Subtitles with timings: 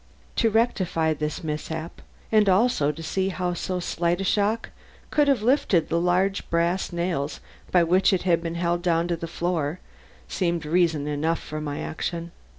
[0.37, 2.01] To rectify this mishap,
[2.31, 4.69] and also to see how so slight a shock
[5.11, 7.39] could have lifted the large brass nails
[7.71, 9.79] by which it had been held down to the floor,
[10.27, 12.31] seemed reason enough for my action.